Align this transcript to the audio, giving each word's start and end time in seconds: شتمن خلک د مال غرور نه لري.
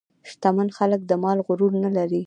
شتمن 0.29 0.67
خلک 0.77 1.01
د 1.05 1.11
مال 1.23 1.37
غرور 1.47 1.71
نه 1.83 1.89
لري. 1.97 2.19